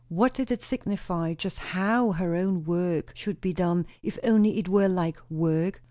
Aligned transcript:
What 0.09 0.33
did 0.33 0.49
it 0.49 0.63
signify 0.63 1.35
just 1.35 1.59
how 1.59 2.13
her 2.13 2.33
own 2.33 2.63
work 2.63 3.11
should 3.13 3.39
be 3.39 3.53
done, 3.53 3.85
if 4.01 4.17
only 4.23 4.57
it 4.57 4.67
were 4.67 4.87
like 4.89 5.19
work? 5.29 5.79